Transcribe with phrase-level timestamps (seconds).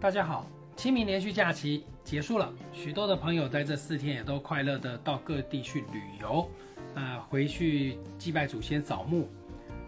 [0.00, 6.46] 大家好，清明连续假期结束了，许多的朋友在这四天也都快乐的到各地去旅游，
[6.94, 9.28] 啊，回去祭拜祖先、扫墓。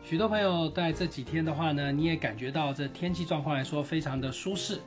[0.03, 4.81] 许多朋友在这几天的话呢，你也感觉到这天气状况来说非常的舒适，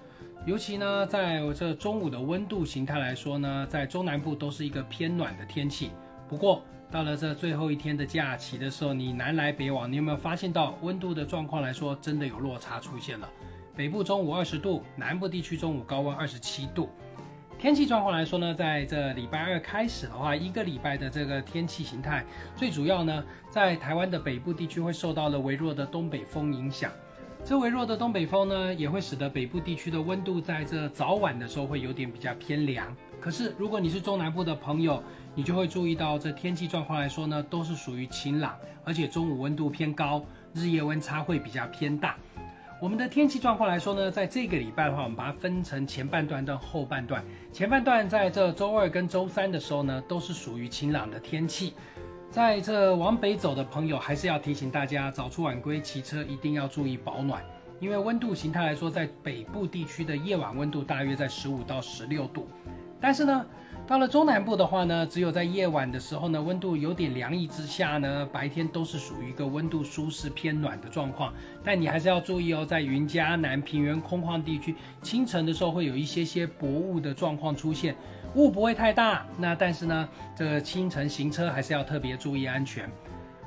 [0.47, 5.91] 尤其呢，在这中午的温度形态来说呢，在中南部都是一个偏暖的天气。
[6.27, 13.29] 不过到了这最后一天的假期的时候，你南来北往，你有没有发现到温度的状况来说，真的有落差出现了？
[13.79, 16.89] 北部中午二十度，南部地区中午高温二十七度。
[17.57, 22.25] 天气状况来说呢，在这礼拜二开始的话，一个礼拜的这个天气形态，
[22.57, 26.91] 最主要呢，在台湾的北部地区会受到了微弱的东北风影响。
[27.45, 32.93] 这微弱的东北风呢，也会使得北部地区的温度在这早晚的时候会有点比较偏凉。
[33.21, 35.01] 可是如果你是中南部的朋友，
[35.33, 40.21] 你就会注意到这天气状况来说呢，都是属于晴朗，而且中午温度偏高，
[40.53, 42.17] 日夜温差会比较偏大。
[42.81, 47.21] 我们的天气状况来说呢，在这个礼拜的话，我们把它分成前半段跟后半段。
[47.51, 51.73] 前半段在这周二跟周三的时候呢，都是属于晴朗的天气。
[52.31, 57.43] 在这往北走的朋友，还是要提醒大家，早出晚归骑车一定要注意保暖，
[57.81, 62.47] 因为温度形态来说，在北部地区的夜晚温度大约在十五到十六度，
[63.01, 63.45] 但是呢。
[63.89, 71.33] 到了中南部的话呢，只有在夜晚的时候呢，温度有点凉意之下呢，白天都是属于一个温度舒适偏暖的状况。
[71.63, 77.95] 但你还是要注意哦，在云嘉南平原空旷地区，清晨的时候会有一些些薄雾的状况出现，
[78.35, 79.25] 雾不会太大。
[79.39, 82.87] 那但是呢，这个清晨行车还是要特别注意安全。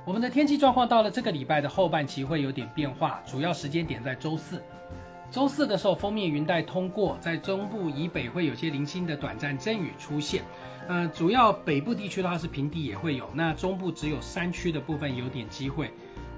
[0.05, 4.61] 我们的天气状况到了这个礼拜的后半期会有点变化，主要时间点在周四。
[5.33, 10.42] 周四的时候，封面云带通过，在中部以北会有些零星的短暂阵雨出现。
[10.86, 15.91] 呃，主要北部地区的话是平地也会有，那中部只有山区的部分有点机会。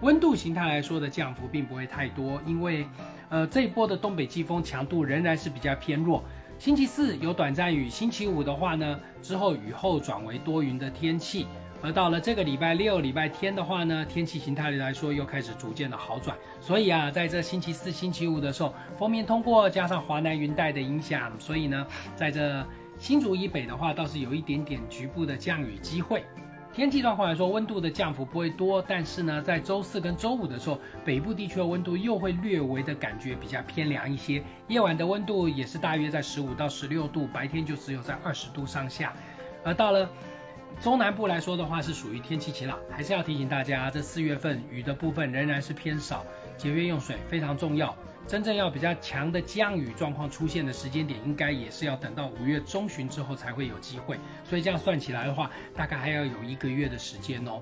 [0.02, 2.86] 温度形态来说的降幅并不会太多，因为
[3.30, 6.22] 呃这一波的东北季风强度仍然是比较偏弱。
[6.56, 11.48] 星期四有短暂雨，星期五的话呢，之后雨后转为多云的天气。
[11.84, 16.34] 而到了这个礼拜六、礼拜天的话呢，天气形态来说又开始逐渐的好转。
[16.58, 21.86] 所以啊，在这星期四、星期五的时候，封面通过加上华南云带的影响，所以呢，
[22.16, 22.66] 在这
[22.98, 26.24] 新竹以北的话，倒是有一点点局部的降雨机会。
[26.72, 34.42] 天气状况来说，温度的降幅不会多，但是呢，在周四跟周五的时候，北部地区的温度又会略微的感觉比较偏凉一些。
[34.68, 39.12] 夜晚的温度也是大约在十五到十六度，白天就只有在二十度上下。
[39.62, 40.08] 而到了
[40.80, 46.24] 中南部来说的话，是属于天气晴朗，还是要提醒大家，这四月份雨的部分仍然是偏少，
[46.58, 47.96] 节约用水非常重要。
[48.26, 54.18] 真正要比较强的降雨状况出现的时间点，应该也是要等到五月中旬之后才会有机会。
[54.44, 57.60] 所以这样算起来的话，大概还要有一个月的时间哦。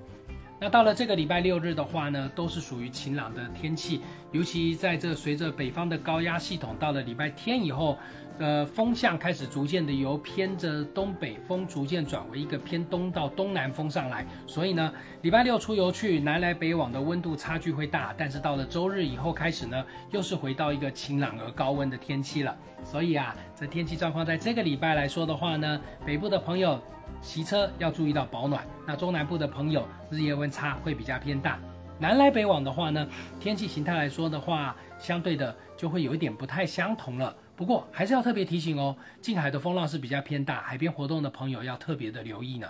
[0.60, 7.98] 那到了这个礼拜六日的话呢，都是属于晴朗的天气，尤其在这随着北方的高压系统到了礼拜天以后，
[8.42, 22.56] 呃，风向开始逐渐的由偏着东北风逐渐转为一个偏东到东南风上来，所以呢，礼拜六出游去南来北往的温度差距会大，但是到了周日以后开始呢，又是回到一个晴朗而高温的天气了。
[22.82, 26.82] 所以啊，这天气状况在这个礼拜来说的话呢，北部的朋友。
[27.20, 28.66] 骑车要注意到保暖。
[28.84, 31.56] 那中南部的朋友，日夜温差会比较偏大。
[32.00, 33.06] 南来北往的话呢，
[33.38, 37.32] 天气形态来说的话，相对的就会有一点不太相同了。
[37.54, 42.68] 不过还是要特别提醒哦，近海的风浪是比较偏大，海边活动的朋友要特别的留意呢。